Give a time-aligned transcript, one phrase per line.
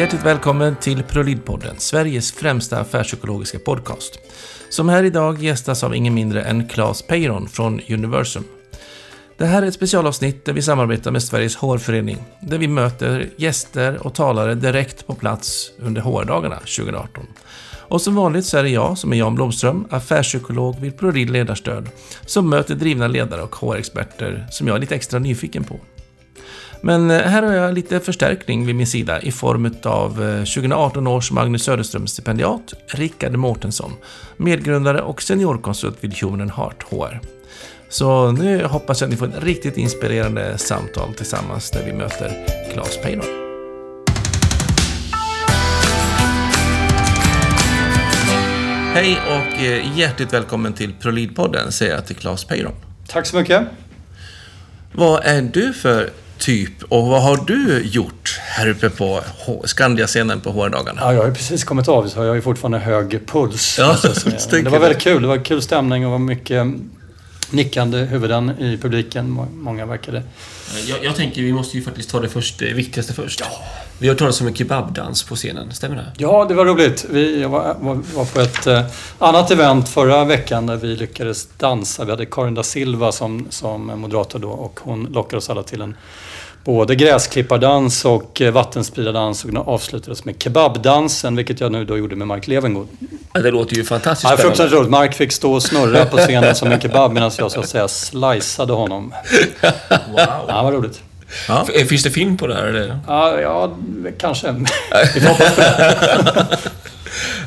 [0.00, 4.18] Hjärtligt välkommen till ProLid-podden, Sveriges främsta affärspsykologiska podcast.
[4.68, 8.44] Som här idag gästas av ingen mindre än Claes Peyron från Universum.
[9.38, 14.06] Det här är ett specialavsnitt där vi samarbetar med Sveriges HR-förening, där vi möter gäster
[14.06, 17.26] och talare direkt på plats under HR-dagarna 2018.
[17.90, 21.88] Och som vanligt så är det jag, som är Jan Blomström, affärspsykolog vid ProRid Ledarstöd,
[22.26, 25.80] som möter drivna ledare och HR-experter som jag är lite extra nyfiken på.
[26.80, 31.12] Men eh, här har jag lite förstärkning vid min sida i form av 2018 eh,
[31.12, 33.92] års Magnus Söderström-stipendiat, Rickard Mårtensson,
[34.36, 37.20] medgrundare och seniorkonsult vid Human Heart HR.
[37.88, 42.46] Så nu hoppas jag att ni får ett riktigt inspirerande samtal tillsammans där vi möter
[42.72, 43.24] Claes Peyron.
[48.94, 52.72] Hej och eh, hjärtligt välkommen till ProLid-podden säger jag till Claes Peyron.
[53.08, 53.62] Tack så mycket.
[54.92, 56.10] Vad är du för
[56.40, 59.22] typ och vad har du gjort här uppe på
[59.64, 61.00] Skandia-scenen på HR-dagarna?
[61.00, 63.76] Ja, jag har precis kommit av så jag har ju fortfarande hög puls.
[63.78, 63.96] Ja,
[64.50, 65.22] det var väldigt kul.
[65.22, 66.66] Det var kul stämning och var mycket
[67.50, 69.48] nickande huvuden i publiken.
[69.52, 70.22] Många verkade...
[70.86, 73.40] Jag, jag tänker vi måste ju faktiskt ta det, först, det viktigaste först.
[73.40, 73.46] Ja.
[73.98, 76.12] Vi har talat om en kebabdans på scenen, stämmer det?
[76.16, 77.06] Ja, det var roligt.
[77.10, 78.82] Vi var, var, var på ett eh,
[79.18, 82.04] annat event förra veckan där vi lyckades dansa.
[82.04, 85.80] Vi hade Karin da Silva som, som moderator då och hon lockade oss alla till
[85.80, 85.96] en
[86.74, 92.28] både gräsklippardans och eh, vattenspridardans och avslutades med kebabdansen, vilket jag nu då gjorde med
[92.28, 92.88] Mark Levengood.
[93.32, 94.90] Ja, det låter ju fantastiskt ja, Fruktansvärt roligt.
[94.90, 97.88] Mark fick stå och snurra på scenen som en kebab medan jag så att säga
[97.88, 99.14] sliceade honom.
[100.08, 100.20] Wow!
[100.48, 101.02] Ja, vad roligt.
[101.48, 101.64] Ja.
[101.88, 102.64] Finns det film på det här?
[102.66, 102.98] Eller?
[103.06, 103.76] Ja, ja
[104.18, 104.52] kanske.
[105.14, 106.58] Vi får hoppas på det.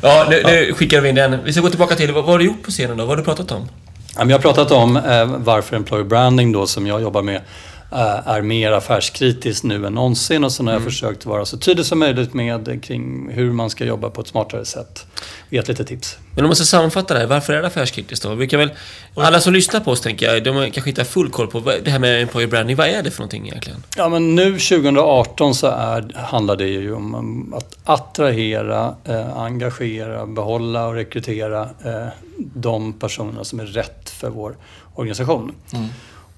[0.02, 1.44] ja, nu, nu skickar vi in den.
[1.44, 3.04] Vi ska gå tillbaka till, vad har du gjort på scenen då?
[3.04, 3.68] Vad har du pratat om?
[4.16, 8.42] Jag har pratat om eh, varför employer branding då, som jag jobbar med, Eh, är
[8.42, 10.90] mer affärskritiskt nu än någonsin och sen har jag mm.
[10.90, 14.64] försökt vara så tydlig som möjligt med kring hur man ska jobba på ett smartare
[14.64, 15.06] sätt.
[15.50, 16.18] Gett lite tips.
[16.34, 18.34] Men om man ska sammanfatta det här, varför är det affärskritiskt då?
[18.34, 18.70] Vi kan väl,
[19.14, 21.90] alla som lyssnar på oss tänker jag, de kanske inte har full koll på det
[21.90, 22.76] här med employer branding.
[22.76, 23.82] Vad är det för någonting egentligen?
[23.96, 30.86] Ja men nu 2018 så är, handlar det ju om att attrahera, eh, engagera, behålla
[30.86, 32.06] och rekrytera eh,
[32.38, 34.56] de personerna som är rätt för vår
[34.94, 35.52] organisation.
[35.72, 35.86] Mm.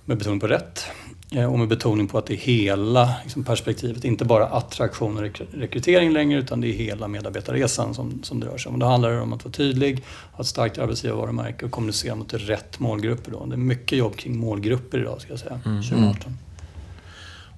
[0.05, 0.87] Med betoning på rätt.
[1.31, 5.23] Eh, och med betoning på att det är hela liksom, perspektivet, inte bara attraktion och
[5.53, 8.79] rekrytering längre utan det är hela medarbetarresan som, som det rör sig om.
[8.79, 12.79] Då handlar det om att vara tydlig, ha ett starkt arbetsgivarvarumärke och kommunicera mot rätt
[12.79, 13.31] målgrupper.
[13.31, 13.47] Då.
[13.47, 15.83] Det är mycket jobb kring målgrupper idag, ska jag säga, mm.
[15.83, 16.39] 2018.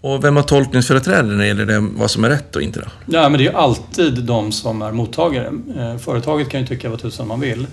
[0.00, 2.80] Och vem har tolkningsföreträde när det gäller det, vad som är rätt och inte?
[2.80, 2.86] Då?
[3.06, 5.52] Ja, men det är ju alltid de som är mottagare.
[5.76, 7.66] Eh, företaget kan ju tycka vad tusan man vill.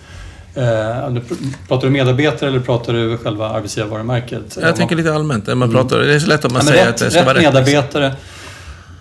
[0.55, 1.21] Eh,
[1.67, 4.57] pratar du medarbetare eller pratar du själva arbetsgivarvarumärket?
[4.61, 5.57] Jag tänker lite allmänt.
[5.57, 7.25] Man pratar, det är så lätt om man ja, säger rätt, att det ska rätt
[7.25, 7.43] vara rätt.
[7.43, 8.13] medarbetare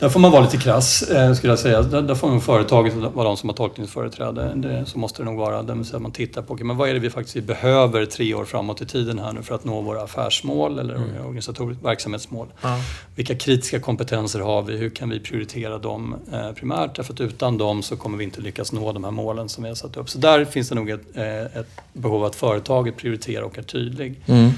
[0.00, 1.82] där får man vara lite krass, eh, skulle jag säga.
[1.82, 4.52] Där, där får nog företaget vara de som har tolkningsföreträde.
[4.54, 5.62] Det, så måste det nog vara.
[5.62, 8.34] Det vill säga man tittar på, okay, men vad är det vi faktiskt behöver tre
[8.34, 11.26] år framåt i tiden här nu för att nå våra affärsmål eller mm.
[11.26, 12.48] organisatoriska verksamhetsmål.
[12.62, 12.80] Ja.
[13.16, 14.76] Vilka kritiska kompetenser har vi?
[14.76, 16.96] Hur kan vi prioritera dem eh, primärt?
[16.96, 19.70] Därför att utan dem så kommer vi inte lyckas nå de här målen som vi
[19.70, 20.10] har satt upp.
[20.10, 24.20] Så där finns det nog ett, eh, ett behov att företaget prioriterar och är tydlig.
[24.26, 24.50] Mm.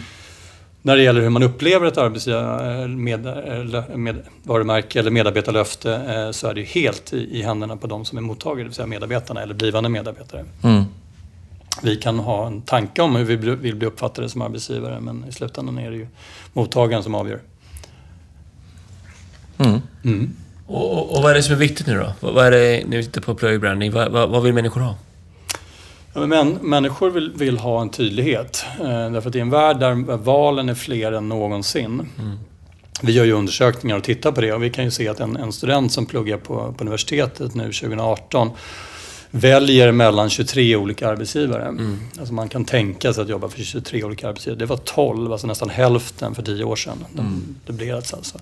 [0.86, 7.12] När det gäller hur man upplever ett arbetsgivarvarumärke eller medarbetarlöfte eh, så är det helt
[7.12, 10.44] i händerna på de som är mottagare, det vill säga medarbetarna eller blivande medarbetare.
[10.62, 10.84] Mm.
[11.82, 15.32] Vi kan ha en tanke om hur vi vill bli uppfattade som arbetsgivare men i
[15.32, 16.06] slutändan är det ju
[16.52, 17.40] mottagaren som avgör.
[19.58, 19.80] Mm.
[20.04, 20.36] Mm.
[20.66, 22.12] Och, och, och, vad är det som är viktigt nu då?
[22.20, 24.94] Vad är det, när vi tittar på employer branding, vad, vad, vad vill människor ha?
[26.16, 28.64] Men människor vill, vill, ha en tydlighet.
[28.80, 32.08] Eh, därför att i en värld där valen är fler än någonsin.
[32.18, 32.38] Mm.
[33.02, 35.36] Vi gör ju undersökningar och tittar på det och vi kan ju se att en,
[35.36, 38.50] en student som pluggar på, på universitetet nu 2018
[39.30, 41.62] väljer mellan 23 olika arbetsgivare.
[41.62, 41.98] Mm.
[42.18, 44.58] Alltså man kan tänka sig att jobba för 23 olika arbetsgivare.
[44.58, 47.04] Det var 12, alltså nästan hälften för 10 år sedan.
[47.18, 47.54] Mm.
[47.66, 48.38] Det blev alltså.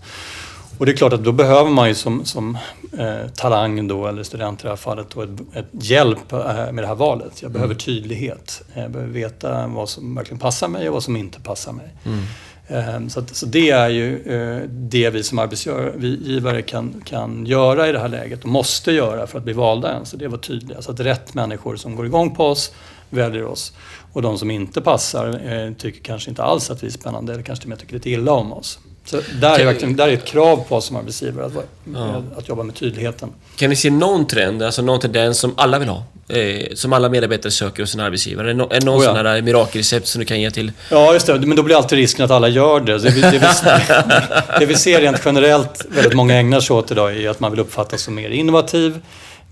[0.79, 2.59] Och det är klart att då behöver man ju som, som
[2.99, 6.85] eh, talang då, eller student i det här fallet, då ett, ett hjälp eh, med
[6.85, 7.43] det här valet.
[7.43, 7.79] Jag behöver mm.
[7.79, 8.63] tydlighet.
[8.75, 11.95] Jag behöver veta vad som verkligen passar mig och vad som inte passar mig.
[12.05, 12.25] Mm.
[12.67, 17.89] Eh, så, att, så det är ju eh, det vi som arbetsgivare kan, kan göra
[17.89, 20.11] i det här läget och måste göra för att bli valda ens.
[20.11, 20.83] det är att vara tydliga.
[20.83, 22.73] Så att rätt människor som går igång på oss
[23.11, 23.73] väljer oss.
[24.13, 27.43] Och de som inte passar eh, tycker kanske inte alls att vi är spännande eller
[27.43, 28.79] kanske till och med tycker lite illa om oss.
[29.05, 31.53] Så där är, verkligen, där är ett krav på oss som arbetsgivare, att,
[31.95, 32.23] ja.
[32.37, 33.33] att jobba med tydligheten.
[33.57, 36.05] Kan ni se någon trend, alltså någon tendens som alla vill ha?
[36.29, 38.51] eh, som alla medarbetare söker hos en arbetsgivare?
[38.51, 39.15] Är det no- är någon Oh ja.
[39.17, 40.73] sån här mirakelrecept som du kan ge till?
[40.91, 41.39] Ja, just det.
[41.41, 42.99] Men då blir alltid risken att alla gör det.
[42.99, 43.39] Det vi, det, vi,
[44.59, 47.61] det vi ser rent generellt, väldigt många ägnar sig åt idag, är att man vill
[47.61, 49.01] uppfattas som mer innovativ,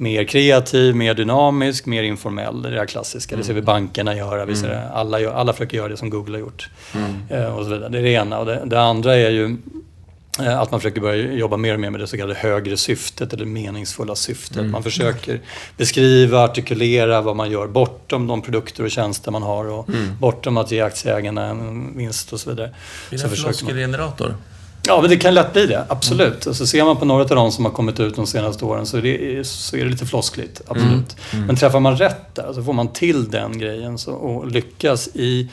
[0.02, 2.62] mer kreativ, mer dynamisk, mer informell.
[2.62, 3.36] Det är det klassiska.
[3.36, 4.44] Det ser vi bankerna göra.
[4.44, 6.68] Vi ser det, alla, gör, alla försöker göra det som Google har gjort.
[7.30, 7.88] Eh, och så vidare.
[7.88, 8.38] Det är det ena.
[8.38, 9.56] Och det, det andra är ju
[10.40, 13.32] eh, att man försöker börja jobba mer och mer med det så kallade högre syftet
[13.32, 14.64] eller meningsfulla syftet.
[14.70, 15.40] Man försöker
[15.76, 19.88] beskriva, artikulera vad man gör bortom de produkter och tjänster man har och
[20.20, 22.66] bortom att ge aktieägarna en vinst och så vidare.
[22.66, 23.64] Är det en försöker
[24.28, 24.34] man.
[24.86, 25.84] Ja, men det kan lätt bli det.
[25.88, 26.46] Absolut.
[26.46, 28.86] Och så ser man på några av de som har kommit ut de senaste åren
[28.86, 30.60] så är det, så är det lite floskligt.
[30.66, 31.16] Absolut.
[31.46, 35.48] Men träffar man rätt där så får man till den grejen så, och lyckas i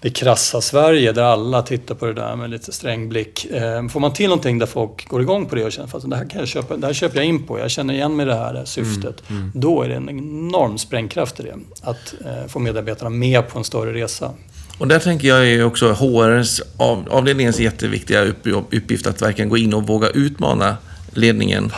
[0.00, 3.44] det krassa Sverige där alla tittar på det där med lite sträng blick.
[3.44, 6.16] Eh, får man till någonting där folk går igång på det och känner att det
[6.16, 8.28] här, kan jag köpa, det här köper jag in på, jag känner igen mig i
[8.28, 9.22] det här, det här syftet.
[9.54, 11.54] Då är det en enorm sprängkraft i det.
[11.82, 14.30] Att eh, få medarbetarna med på en större resa.
[14.78, 16.60] Och där tänker jag är också HRs
[17.08, 18.24] avdelningens jätteviktiga
[18.70, 20.76] uppgift att verkligen gå in och våga utmana
[21.12, 21.72] ledningen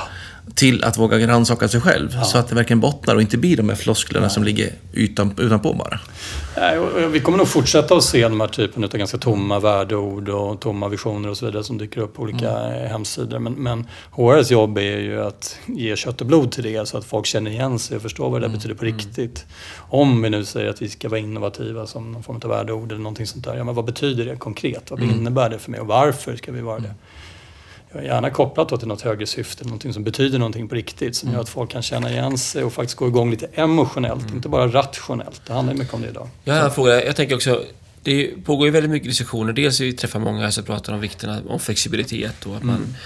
[0.54, 2.22] till att våga rannsaka sig själv.
[2.24, 5.72] Så att det verkligen bottnar och inte blir de här flosklerna som ligger utan, utanpå
[5.72, 6.00] bara.
[6.56, 10.28] Nej, och- Vi kommer nog fortsätta att se de här typen av ganska tomma värdeord
[10.28, 13.38] och tomma visioner och så vidare som dyker upp på olika eh, hemsidor.
[13.38, 17.04] Men, men HRs jobb är ju att ge kött och blod till det så att
[17.04, 19.44] folk känner igen sig och förstår vad det betyder på riktigt.
[19.78, 23.02] Om vi nu säger att vi ska vara innovativa som någon form av värdeord eller
[23.02, 23.56] någonting sånt där.
[23.56, 24.90] Ja, men vad betyder det konkret?
[24.90, 26.94] Vad innebär det för mig och varför ska vi vara det?
[28.04, 31.40] Gärna kopplat då till något högre syfte, någonting som betyder någonting på riktigt, som gör
[31.40, 35.42] att folk kan känna igen sig och faktiskt gå igång lite emotionellt, inte bara rationellt.
[35.46, 36.28] Det handlar mycket om det idag.
[36.44, 37.04] Jag har en fråga.
[37.04, 37.64] Jag tänker också,
[38.02, 39.52] det pågår ju väldigt mycket diskussioner.
[39.52, 42.96] Dels vi träffar många som pratar om vikten av flexibilitet och att man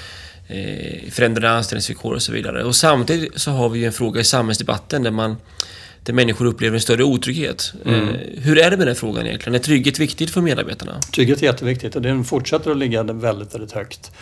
[0.48, 2.64] eh, förändrar anställningsvillkor och så vidare.
[2.64, 5.36] Och samtidigt så har vi ju en fråga i samhällsdebatten där man
[6.04, 7.72] där människor upplever en större otrygghet.
[7.86, 7.92] Eh,
[8.36, 9.54] hur är det med den frågan egentligen?
[9.54, 11.00] Är trygghet viktigt för medarbetarna?
[11.14, 14.12] Trygghet är jätteviktigt och den fortsätter att ligga väldigt, väldigt högt.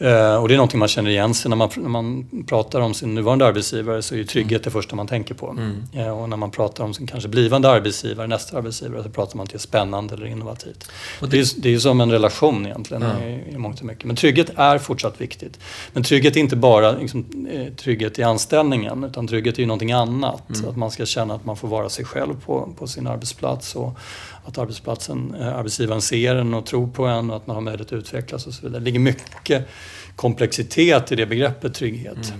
[0.00, 2.94] Eh, och det är någonting man känner igen sig när man, när man pratar om
[2.94, 5.56] sin nuvarande arbetsgivare så är ju trygghet det första man tänker på.
[5.92, 9.46] Eh, och när man pratar om sin kanske blivande arbetsgivare, nästa arbetsgivare, så pratar man
[9.46, 10.90] till spännande eller innovativt.
[11.20, 14.04] Och det, är, det är ju som en relation egentligen i, i mångt och mycket.
[14.04, 15.60] Men trygghet är fortsatt viktigt.
[15.92, 19.92] Men trygghet är inte bara liksom, eh, trygghet i anställningen utan trygghet är ju någonting
[19.92, 20.42] annat.
[20.68, 23.98] Att man ska känna att man får vara sig själv på, på sin arbetsplats och
[24.44, 27.98] att arbetsplatsen, arbetsgivaren ser en och tror på en och att man har möjlighet att
[27.98, 28.80] utvecklas och så vidare.
[28.80, 29.68] Det ligger mycket
[30.16, 32.32] komplexitet i det begreppet trygghet.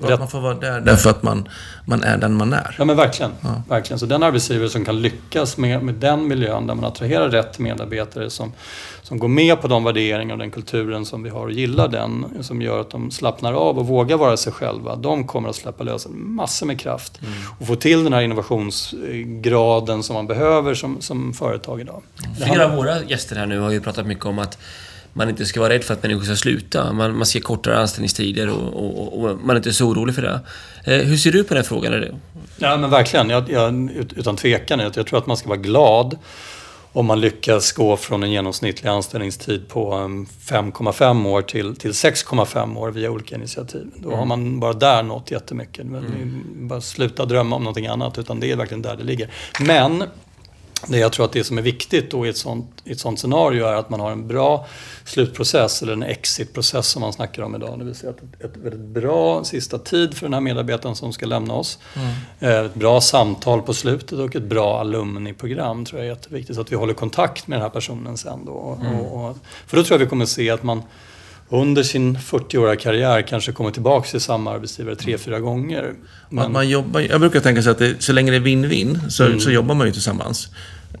[0.00, 1.48] Och att man får vara där därför att man,
[1.84, 2.74] man är den man är.
[2.78, 3.32] Ja men verkligen.
[3.68, 3.98] verkligen.
[3.98, 8.30] Så den arbetsgivare som kan lyckas med, med den miljön där man attraherar rätt medarbetare
[8.30, 8.52] som,
[9.02, 12.26] som går med på de värderingar och den kulturen som vi har och gillar den,
[12.40, 14.96] som gör att de slappnar av och vågar vara sig själva.
[14.96, 17.20] De kommer att släppa lös massor med kraft
[17.58, 22.02] och få till den här innovationsgraden som man behöver som, som företag idag.
[22.38, 24.58] Det Flera av våra gäster här nu har ju pratat mycket om att
[25.16, 26.92] man inte ska vara rädd för att människor ska sluta.
[26.92, 30.40] Man, man ser kortare anställningstider och, och, och man är inte så orolig för det.
[30.84, 31.92] Eh, hur ser du på den frågan?
[31.92, 32.14] Är det-
[32.58, 34.78] Ja men verkligen, jag, jag, ut- utan tvekan.
[34.80, 36.18] Jag, jag tror att man ska vara glad
[36.92, 42.76] om man lyckas gå från en genomsnittlig anställningstid på um, 5,5 år till, till 6,5
[42.78, 43.86] år via olika initiativ.
[43.96, 45.84] Då har man bara där nått jättemycket.
[45.86, 46.02] Är
[46.66, 49.30] Bara sluta drömma om någonting annat, utan det är verkligen där det ligger.
[49.60, 50.04] Men
[50.86, 53.20] det jag tror att det som är viktigt då i ett sånt, i ett sånt
[53.20, 54.66] scenario är att man har en bra
[55.04, 57.78] slutprocess eller en exitprocess som man snackar om idag.
[57.78, 61.26] Det vill säga ett, ett väldigt bra sista tid för den här medarbetaren som ska
[61.26, 61.78] lämna oss.
[62.40, 66.54] Eh, Ett bra samtal på slutet och ett bra alumniprogram tror jag är jätteviktigt.
[66.56, 68.52] Så att vi håller kontakt med den här personen sen då.
[68.52, 68.78] Och,
[69.28, 70.82] och, för då tror jag vi kommer se att man
[71.48, 75.94] under sin 40-åriga karriär kanske kommer tillbaka till samma arbetsgivare tre, fyra gånger.
[76.30, 79.40] Man, man jobbar, jag brukar tänka så att det, så länge det är win-win så,
[79.40, 80.48] så jobbar man ju tillsammans.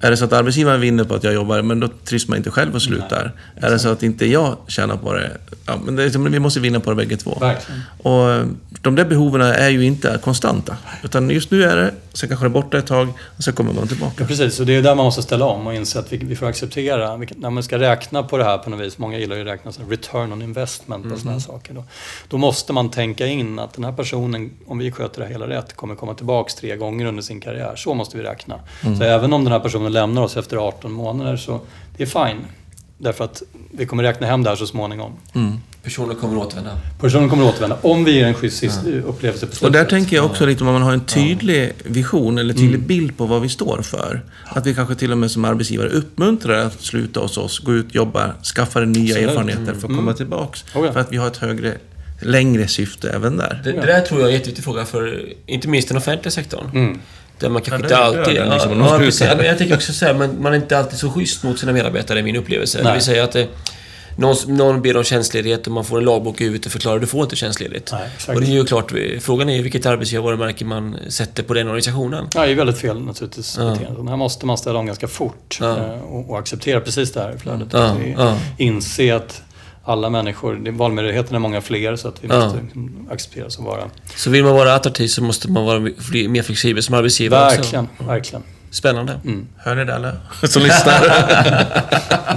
[0.00, 2.50] Är det så att arbetsgivaren vinner på att jag jobbar, men då trivs man inte
[2.50, 3.32] själv och slutar.
[3.56, 5.30] är det så att inte jag tjänar på det,
[5.66, 7.38] ja, men det är, som- vi måste vinna på det bägge två.
[7.40, 7.80] Verkligen.
[8.02, 8.46] Och eh,
[8.82, 10.76] de där behoven är ju inte konstanta.
[11.04, 13.72] Utan just nu är det, sen kanske det är borta ett tag, och sen kommer
[13.72, 14.14] man tillbaka.
[14.18, 16.36] Ja, precis, och det är där man måste ställa om och inse att vi, vi
[16.36, 17.16] får acceptera.
[17.16, 19.48] Vi, när man ska räkna på det här på något vis, många gillar ju att
[19.48, 21.74] räkna return on investment på sådana här saker.
[21.74, 21.84] Då,
[22.28, 25.76] då måste man tänka in att den här personen, om vi sköter det hela rätt,
[25.76, 27.72] kommer komma tillbaks tre gånger under sin karriär.
[27.76, 28.54] Så måste vi räkna.
[28.98, 31.60] Så även om den här personen lämnar oss efter 18 månader så
[31.96, 32.44] det är fine.
[32.98, 35.12] Därför att vi kommer räkna hem det här så småningom.
[35.82, 36.70] Personen kommer återvända.
[37.00, 39.62] Personen kommer att återvända om vi ger en schysst sist- upplevelse på slutet.
[39.66, 43.16] Och där tänker jag också lite om man har en tydlig vision eller tydlig bild
[43.16, 44.22] på vad vi står för.
[44.44, 47.94] Att vi kanske till och med som arbetsgivare uppmuntrar att sluta hos oss, gå ut,
[47.94, 49.30] jobba, skaffa nya Absolut.
[49.30, 50.64] erfarenheter för att komma tillbaks.
[50.74, 50.92] Oh ja.
[50.92, 51.74] För att vi har ett högre
[52.20, 53.60] längre syfte även där.
[53.64, 56.70] Det, det där tror jag är en jätteviktig fråga för inte minst den offentliga sektorn.
[56.74, 57.00] Mm.
[57.38, 58.34] Där man kanske inte alltid...
[58.36, 59.20] den liksom, ja, precis.
[59.36, 61.72] Men jag tänker också så här, men man är inte alltid så schysst mot sina
[61.72, 62.78] medarbetare, är min upplevelse.
[62.78, 62.92] Det Nej.
[62.92, 63.48] vill säga att det,
[64.16, 67.02] någon, någon ber om tjänstledighet och man får en lagbok i huvudet och förklarar att
[67.02, 67.92] du får inte tjänstledigt.
[67.92, 71.66] Nej, och det är ju klart, frågan är ju vilket arbetsgivarmärke man sätter på den
[71.66, 72.28] organisationen.
[72.34, 73.56] Ja, det är väldigt fel naturligtvis.
[73.58, 73.76] Ja.
[73.96, 75.76] Den här måste man ställa om ganska fort Ja.
[75.76, 77.68] eh, och, och acceptera precis det här flödet.
[77.72, 78.38] Ja, Att.
[78.58, 79.42] Inse att
[79.86, 82.44] alla människor, valmöjligheterna är många fler så att vi Ja.
[82.44, 83.82] måste liksom acceptera så vara.
[84.16, 85.78] Så vill man vara attraktiv så måste man vara
[86.28, 88.04] mer flexibel som arbetsgivare Verkligen, också.
[88.04, 88.42] verkligen.
[88.70, 89.20] Spännande.
[89.24, 89.46] Mm.
[89.56, 90.12] Hör ni det alla
[90.48, 91.00] som lyssnar?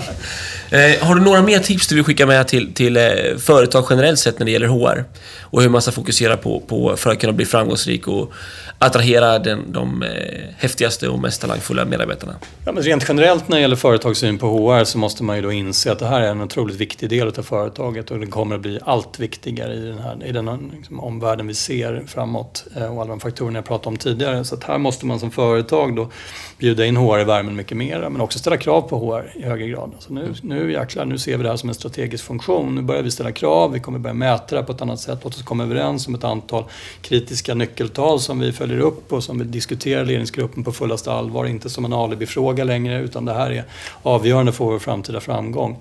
[0.72, 3.04] Eh, har du några mer tips du vill skicka med till, till eh,
[3.38, 5.06] företag generellt sett när det gäller HR?
[5.42, 8.34] Och hur man ska fokusera på, på för att kunna bli framgångsrik och
[8.80, 10.10] attrahera den, de eh,
[10.58, 12.36] häftigaste och mest talangfulla medarbetarna?
[12.66, 15.52] Ja, men rent generellt när det gäller företagssyn på HR så måste man ju då
[15.52, 18.62] inse att det här är en otroligt viktig del av företaget och den kommer att
[18.62, 23.02] bli allt viktigare i den, här, i den liksom, omvärlden vi ser framåt eh, och
[23.02, 24.46] alla de faktorerna jag pratade om tidigare.
[24.46, 26.10] Så att här måste man som företag då
[26.58, 29.68] bjuda in HR i värmen mycket mer men också ställa krav på HR i högre
[29.68, 29.92] grad.
[29.96, 32.75] Alltså nu, nu jäklar, nu ser vi det här som en strategisk funktion.
[32.75, 35.20] Nu börjar vi ställa krav, vi kommer börja mäta det på ett annat sätt.
[35.24, 36.63] Låt oss komma överens om ett antal
[37.01, 41.46] kritiska nyckeltal som vi följer upp och som vi diskuterar i ledningsgruppen på fullaste allvar.
[41.46, 43.63] Inte som en alibifråga längre utan det här är
[44.04, 45.78] avgörande för vår framtida framgång.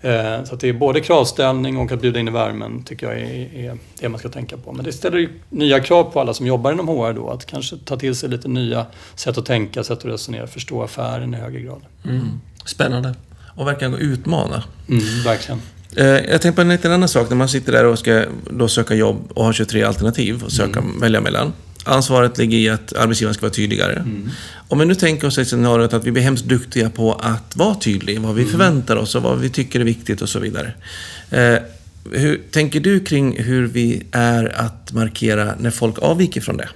[0.00, 3.54] Eh, Så det är både kravställning och att bjuda in i värmen tycker jag är,
[3.70, 4.72] är det man ska tänka på.
[4.72, 7.76] Men det ställer ju nya krav på alla som jobbar inom HR då att kanske
[7.84, 11.60] ta till sig lite nya sätt att tänka, sätt att resonera, förstå affären i högre
[11.60, 11.82] grad.
[12.04, 12.40] Mm.
[12.64, 13.14] Spännande.
[13.54, 14.62] Och verkligen utmana.
[14.88, 15.60] Mm, verkligen.
[15.96, 17.28] Eh, Jag tänkte på en liten annan sak.
[17.30, 20.84] När man sitter där och ska då söka jobb och har 23 alternativ att söka,
[21.00, 21.52] välja mellan.
[21.84, 24.04] Ansvaret ligger i att arbetsgivaren ska vara tydligare.
[24.68, 27.74] Om vi nu tänker oss ett scenariot att vi blir hemskt duktiga på att vara
[27.74, 30.72] tydliga, vad vi förväntar oss och vad vi tycker är viktigt och så vidare.
[31.30, 31.56] Eh,
[32.12, 36.68] hur tänker du kring hur vi är att markera när folk avviker från det?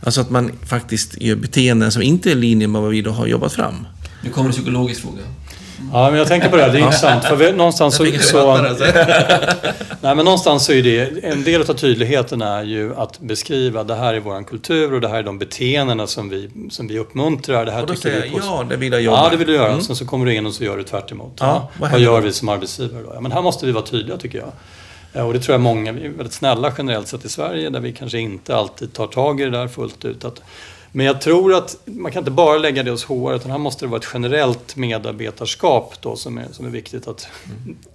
[0.00, 3.10] Alltså att man faktiskt gör beteenden som inte är i linje med vad vi då
[3.10, 3.86] har jobbat fram.
[4.22, 5.22] Nu kommer en psykologisk fråga.
[5.92, 6.70] Ja, men jag tänker på det här.
[6.70, 7.24] Det är intressant.
[7.24, 8.06] För vi, någonstans så...
[8.18, 8.56] så
[10.00, 11.24] nej, men någonstans så är det...
[11.24, 15.08] En del av tydligheten är ju att beskriva det här är vår kultur och det
[15.08, 17.64] här är de beteendena som vi, som vi uppmuntrar.
[17.64, 19.24] Det här Och då tycker säger jag, ja, det vill jag jobba.
[19.24, 19.68] Ja, det vill du göra.
[19.68, 19.80] Mm.
[19.80, 21.32] Sen så kommer du in och så gör du tvärt emot.
[21.40, 23.10] Ja, Ja, vad vad gör vi som arbetsgivare då?
[23.14, 24.52] Ja, men här måste vi vara tydliga tycker jag.
[25.12, 27.80] Ja, Och det tror jag många, vi är väldigt snälla generellt sett i Sverige där
[27.80, 30.24] vi kanske inte alltid tar tag i det där fullt ut.
[30.24, 30.42] Att,
[30.96, 33.84] men jag tror att man kan inte bara lägga det hos HR utan här måste
[33.84, 37.28] det vara ett generellt medarbetarskap då som är, som är viktigt att,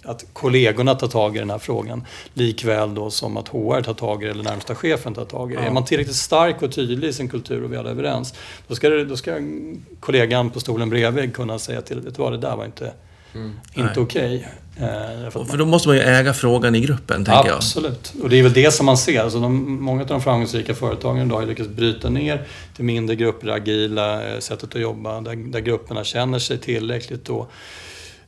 [0.02, 2.04] att kollegorna tar tag i den här frågan.
[2.34, 5.54] Likväl då som att HR tar tag i det eller närmsta chefen tar tag i
[5.54, 5.62] det.
[5.62, 5.68] Ja.
[5.68, 8.34] Är man tillräckligt stark och tydlig i sin kultur och vi alla är överens
[8.68, 9.38] då ska, det, då ska
[10.00, 12.92] kollegan på stolen bredvid kunna säga till vet du vad det där var inte,
[13.34, 13.90] inte Nej.
[13.96, 14.48] okej.
[14.76, 14.82] Eh,
[15.22, 17.56] därför att För då måste man ju äga frågan i gruppen, tänker jag.
[17.56, 18.12] Absolut.
[18.22, 19.20] Och det är väl det som man ser.
[19.22, 22.42] Alltså de, många av de framgångsrika företagen idag har lyckats bryta ner
[22.76, 27.50] till mindre grupper, agila eh, sättet att jobba, där, där grupperna känner sig tillräckligt och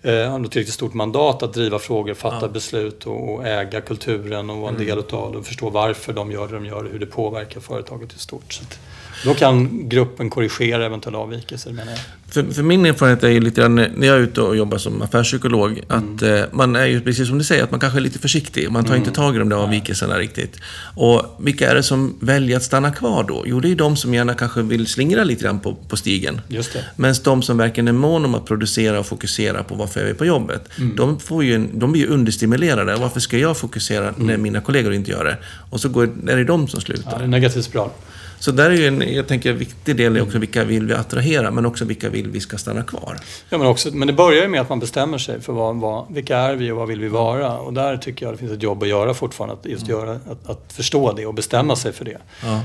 [0.02, 2.48] eh, har ett tillräckligt stort mandat att driva frågor, fatta Ja.
[2.48, 6.32] beslut och, och äga kulturen och vara en del utav det och förstå varför de
[6.32, 8.52] gör det de gör och hur det påverkar företaget i stort.
[8.52, 8.78] Så att,
[9.24, 12.00] då kan gruppen korrigera eventuella avvikelser menar jag.
[12.28, 15.02] För, för min erfarenhet är ju lite grann, när jag är ute och jobbar som
[15.02, 18.18] affärspsykolog, att eh, man är ju precis som du säger, att man kanske är lite
[18.18, 18.70] försiktig.
[18.70, 20.56] Man tar inte tag i de där avvikelserna riktigt.
[20.96, 23.42] Och vilka är det som väljer att stanna kvar då?
[23.46, 26.40] Jo, det är de som gärna kanske vill slingra lite grann på, på stigen.
[26.48, 26.84] Just det.
[26.96, 30.14] Medan de som verkligen är mån om att producera och fokusera på varför jag är
[30.14, 32.96] på jobbet, de, får ju de blir ju understimulerade.
[32.96, 35.36] Varför ska jag fokusera när mina kollegor inte gör det?
[35.70, 37.18] Och så går, är det de som Ja, slutar.
[37.18, 37.90] det är negativ spiral.
[38.44, 40.94] Så där är ju en, jag tänker, en viktig del är också vilka vill vi
[40.94, 43.18] attrahera, men också vilka vill vi ska stanna kvar.
[43.48, 46.14] Ja, men, också, men det börjar ju med att man bestämmer sig för vad, vad,
[46.14, 47.58] vilka är vi och vad vill vi vara.
[47.58, 49.54] Och där tycker jag det finns ett jobb att göra fortfarande.
[49.54, 52.18] Att, just göra, att, att förstå det och bestämma sig för det.
[52.42, 52.60] Ja.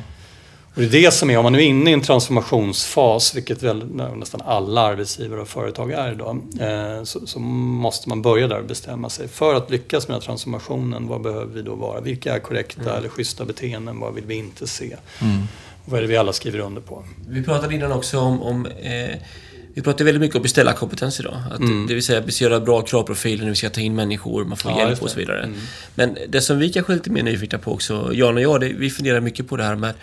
[0.74, 3.64] Och det är det som är, om man nu är inne i en transformationsfas, vilket
[3.64, 8.60] väl nästan alla arbetsgivare och företag är idag, eh, så, så måste man börja där
[8.60, 9.28] och bestämma sig.
[9.28, 12.02] För att lyckas med den här transformationen, vad behöver vi då vara?
[12.02, 14.00] Vilka är korrekta eller schyssta beteenden?
[14.00, 14.96] Vad vill vi inte se?
[15.20, 17.06] Och vad är det vi alla skriver under på?
[17.30, 18.42] Vi pratade innan också om...
[18.42, 19.16] om eh,
[19.74, 21.44] vi pratar väldigt mycket om beställarkompetens idag.
[21.52, 21.88] Att, Mm.
[21.88, 24.80] Det vill säga göra bra kravprofiler när vi ska ta in människor, man får Ja,
[24.80, 25.44] hjälp och så vidare.
[25.44, 25.58] Mm.
[25.96, 28.68] Men det som vi kanske är lite mer nyfikna på också, Jan och jag, det,
[28.68, 29.94] vi funderar mycket på det här med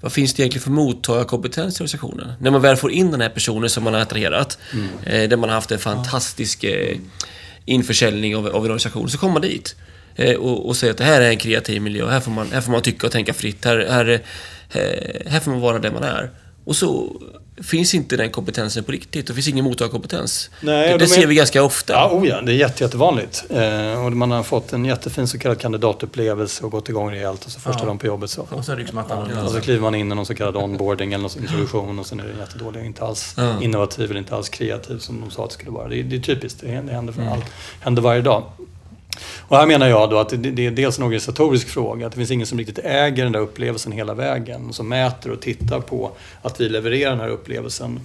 [0.00, 2.32] vad finns det egentligen för mottagarkompetens i organisationen?
[2.40, 4.88] När man väl får in den här personen som man har attraherat, Mm.
[5.04, 6.96] eh, där man har haft en fantastisk eh,
[7.64, 9.76] införsäljning av, av en organisation, så kommer man dit.
[10.16, 12.60] Eh, och, och säger att det här är en kreativ miljö, här får man, här
[12.60, 14.20] får man tycka och tänka fritt, här, här,
[15.26, 16.30] här får man vara där man är.
[16.64, 17.16] Och så
[17.62, 19.26] finns inte den kompetensen på riktigt.
[19.26, 20.50] Det finns ingen mottagarkompetens.
[20.60, 21.92] Nej, det det de ser är- vi ganska ofta.
[21.92, 23.44] Ja, oh ja, det är jätte, jättevanligt.
[23.50, 27.50] Eh, och man har fått en jättefin så kallad kandidatupplevelse och gått igång rejält och
[27.50, 27.86] så första Ja.
[27.86, 28.46] dagen på jobbet så.
[28.50, 31.42] Och sen ryggmattan Och så kliver man in i någon så kallad onboarding eller någon
[31.42, 33.62] introduktion och sen är det jättedålig inte alls Ja.
[33.62, 35.88] innovativ eller inte alls kreativ som de sa att det skulle vara.
[35.88, 37.32] Det är, det är typiskt, det händer, det händer, för Mm.
[37.32, 37.44] allt,
[37.80, 38.42] händer varje dag.
[39.48, 42.30] Och här menar jag då att det, är dels en organisatorisk fråga, att det finns
[42.30, 46.10] ingen som riktigt äger den där upplevelsen hela vägen, som mäter och tittar på
[46.42, 48.00] att vi levererar den här upplevelsen.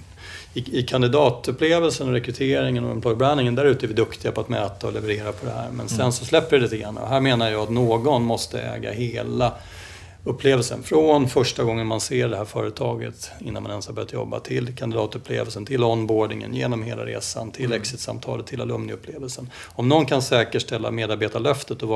[0.54, 4.48] I, i kandidatupplevelsen och rekryteringen och employer brandingen, där ute är vi duktiga på att
[4.48, 5.68] mäta och leverera på det här.
[5.72, 6.98] Men sen så släpper det lite grann.
[6.98, 9.52] Och här menar jag att någon måste äga hela
[10.28, 10.82] upplevelsen.
[10.82, 14.76] Från första gången man ser det här företaget innan man ens har börjat jobba till
[14.76, 19.50] kandidatupplevelsen, till onboardingen, genom hela resan, till exitsamtalet, till alumniupplevelsen.
[19.66, 21.88] Om någon kan säkerställa medarbetarlöftet och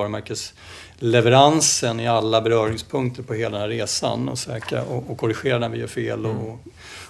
[1.02, 5.68] varumärkesleveransen i alla beröringspunkter på hela den här resan och, säkra, och, och korrigera när
[5.68, 6.58] vi gör fel och,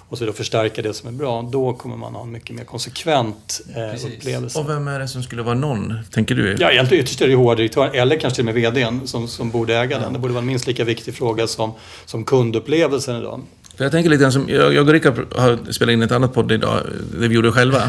[0.09, 2.63] och så och förstärka det som är bra, då kommer man ha en mycket mer
[2.63, 4.17] konsekvent eh, Precis.
[4.17, 4.59] upplevelse.
[4.59, 6.57] Och vem är det som skulle vara någon, tänker du?
[6.59, 9.75] Ja, egentligen ytterst är det HR-direktören eller kanske till och med VDn som, som borde
[9.75, 10.13] äga den.
[10.13, 11.71] Det borde vara en minst lika viktig fråga som,
[12.05, 13.41] som kundupplevelsen idag.
[13.77, 16.33] För jag tänker lite grann som, jag, jag och Rickard har spelat in ett annat
[16.33, 16.79] podd idag,
[17.19, 17.81] det vi gjorde själva.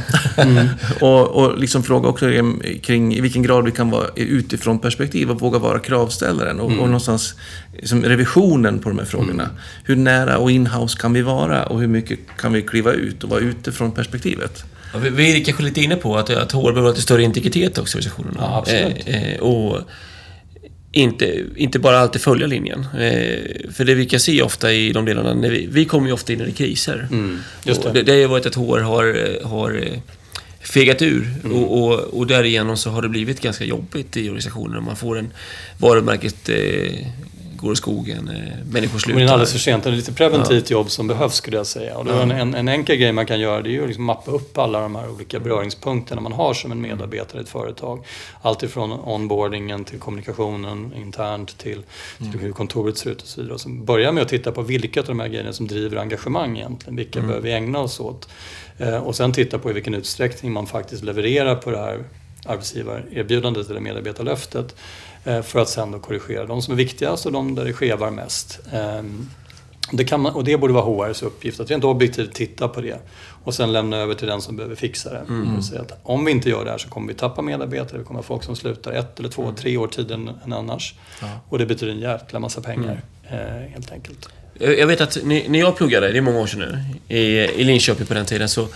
[1.00, 2.26] och, och liksom fråga också
[2.82, 6.60] kring i vilken grad vi kan vara utifrån perspektiv och våga vara kravställaren.
[6.60, 7.34] Och, och någonstans
[7.82, 9.48] som revisionen på de här frågorna.
[9.84, 13.30] Hur nära och inhouse kan vi vara och hur mycket kan vi kliva ut och
[13.30, 14.64] vara utifrån perspektivet?
[14.92, 17.22] Ja, vi- Vi är kanske lite inne på att, att HR behöver ha lite större
[17.22, 18.36] integritet också i organisationerna.
[18.40, 19.02] Ja, absolut.
[19.06, 19.78] Eh, eh, och
[20.94, 22.80] inte, inte bara alltid följa linjen.
[22.80, 26.12] Eh, för det vi kan se ofta i de delarna, när vi, vi kommer ju
[26.12, 27.08] ofta in i kriser.
[27.10, 27.92] Mm, det.
[27.92, 29.98] det, det har ju varit att HR har, har eh,
[30.60, 31.56] fegat ur Mm.
[31.56, 34.84] och, och, och därigenom så har det blivit ganska jobbigt i organisationen.
[34.84, 35.30] Man får en
[35.78, 37.06] varumärket eh,
[37.64, 39.32] går i skogen, eh, människor kommer in slutar.
[39.32, 39.84] alldeles för sent.
[39.84, 41.98] Det är lite preventivt jobb som behövs skulle jag säga.
[41.98, 44.04] Och är en, en, en enkel grej man kan göra det är ju att liksom
[44.04, 48.06] mappa upp alla de här olika beröringspunkterna man har som en medarbetare i ett företag.
[48.42, 51.82] Allt ifrån onboardingen till kommunikationen internt till,
[52.18, 53.54] till hur kontoret ser ut och så vidare.
[53.54, 56.56] Och så börja med att titta på vilka av de här grejerna som driver engagemang
[56.58, 56.96] egentligen.
[56.96, 58.28] Vilka behöver vi ägna oss åt?
[58.78, 62.04] Eh, och sen titta på i vilken utsträckning man faktiskt levererar på det här
[62.46, 64.76] arbetsgivarerbjudandet eller medarbetarlöftet.
[65.24, 68.10] Eh, för att sen då korrigera de som är viktigast och de där det skevar
[68.10, 68.60] mest.
[68.72, 69.30] Ehm,
[69.92, 72.98] det kan man, och det borde vara HRs uppgift, att rent objektivt titta på det.
[73.44, 75.24] Och sen lämna över till den som behöver fixa det.
[75.28, 77.98] Det vill säga att om vi inte gör det här så kommer vi tappa medarbetare,
[77.98, 80.94] vi kommer ha folk som slutar ett eller två, tre år tidigare än annars.
[81.48, 83.38] Och det betyder en jäkla massa pengar, eh,
[83.72, 84.28] helt enkelt.
[84.58, 86.60] Jag jag vet att när jag pluggade, det är många år sedan
[87.08, 87.20] nu, i,
[87.60, 88.68] i Linköping på den tiden så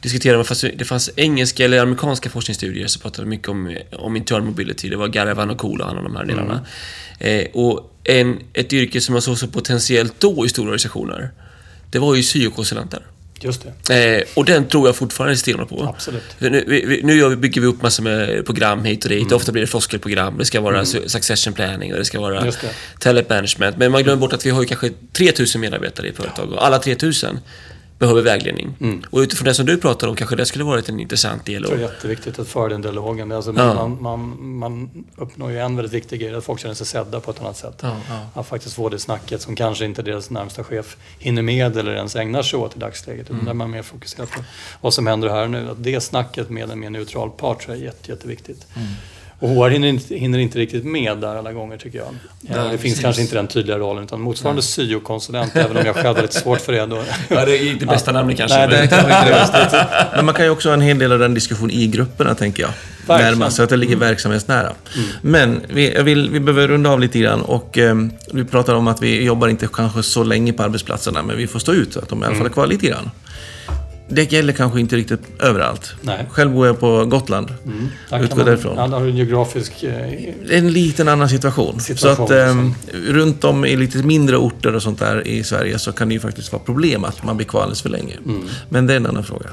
[0.00, 4.42] diskuterade man, fast det fanns engelska eller amerikanska forskningsstudier så pratade mycket om, om internal
[4.42, 4.88] mobility.
[4.88, 6.66] Det var Garavan och Cool och alla de här delarna.
[7.18, 11.30] Eh, och en, ett yrke som man såg så potentiellt då i stora organisationer,
[11.90, 13.02] det var ju syokonsulenter.
[13.44, 15.82] Just det, Eh, och den tror jag fortfarande stenhårt på.
[15.84, 16.22] absolut.
[16.38, 19.32] Nu, vi, nu gör vi, bygger vi upp massor med program hit och dit.
[19.32, 20.38] Ofta blir det floskelprogram.
[20.38, 22.52] Det ska vara su- succession planning och det ska vara det.
[23.00, 23.76] talent management.
[23.76, 26.78] Men man glömmer bort att vi har ju kanske 3000 medarbetare i företag och alla
[26.78, 27.38] 3000
[28.02, 28.74] behöver vägledning.
[29.10, 31.62] Och utifrån det som du pratar om kanske det skulle varit en intressant del.
[31.62, 33.32] Jag tror det är jätteviktigt att föra den dialogen.
[33.32, 33.74] Alltså Ja.
[33.74, 37.30] man, man, man uppnår ju en väldigt viktig grej, att folk känner sig sedda på
[37.30, 37.78] ett annat sätt.
[37.82, 38.40] Ja, ja.
[38.40, 42.16] Att faktiskt få det snacket som kanske inte deras närmsta chef hinner med eller ens
[42.16, 43.30] ägnar sig åt i dagsläget.
[43.30, 44.44] Utan där man mer fokuserar på
[44.80, 45.70] vad som händer här nu.
[45.70, 48.66] Att det snacket med en mer neutral part tror jag är jätte, jätteviktigt.
[49.42, 52.08] Och HR hinner inte, hinner inte riktigt med där alla gånger tycker jag.
[52.40, 53.00] Ja, det finns precis.
[53.00, 56.60] kanske inte den tydliga rollen utan motsvarande syokonsulent, även om jag själv har lite svårt
[56.60, 56.86] för det.
[56.86, 57.02] Då.
[57.28, 58.58] ja, det är inte bästa namnet kanske.
[58.58, 59.86] Nej, men- det kanske inte det bästa.
[60.16, 62.62] Men man kan ju också ha en hel del av den diskussion i grupperna, tänker
[62.62, 62.70] jag.
[63.06, 63.32] Verkligen.
[63.32, 64.72] Närmast, så att det ligger verksamhetsnära.
[65.22, 67.94] Men vi, jag vill, vi behöver runda av lite grann och eh,
[68.32, 71.58] vi pratar om att vi jobbar inte kanske så länge på arbetsplatserna, men vi får
[71.58, 73.10] stå ut så att de i alla fall är kvar lite grann.
[74.14, 75.94] Det gäller kanske inte riktigt överallt.
[76.00, 76.26] Nej.
[76.30, 77.48] Själv bor jag på Gotland.
[77.66, 77.88] Mm.
[78.10, 78.76] Där Utgå kan man, därifrån.
[78.76, 79.82] Ja, där har du en geografisk...
[79.82, 79.90] Eh,
[80.46, 81.80] Det är en liten annan situation.
[81.80, 82.56] Situation, så att eh,
[82.92, 86.20] runt om i lite mindre orter och sånt där i Sverige så kan det ju
[86.20, 88.14] faktiskt vara problem att man blir kvar alldeles för länge.
[88.68, 89.46] Men det är en annan fråga.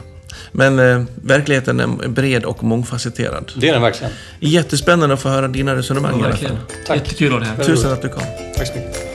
[0.51, 3.51] Men eh, verkligheten är bred och mångfacetterad.
[3.55, 4.13] det är den verkligen.
[4.39, 6.21] Jättespännande att få höra dina resonemang fall.
[6.21, 6.55] Verkligen.
[6.87, 6.97] Tack.
[6.97, 7.63] Jättekul att ha det här.
[7.63, 8.23] Tusen att du kom.
[8.57, 9.08] Tack så mycket.